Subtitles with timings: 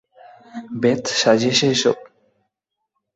[0.81, 1.97] Bathe সাজিয়েছে এসব?